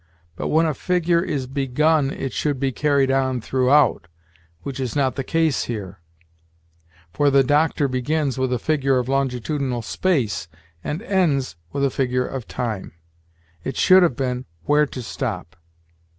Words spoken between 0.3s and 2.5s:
But when a figure is begun it